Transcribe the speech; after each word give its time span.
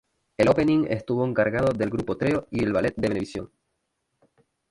El 0.35 0.49
opening 0.49 0.87
estuvo 0.89 1.23
encargado 1.23 1.73
del 1.73 1.91
Grupo 1.91 2.17
Treo 2.17 2.47
y 2.49 2.63
el 2.63 2.73
ballet 2.73 2.95
de 2.95 3.07
Venevisión. 3.07 3.51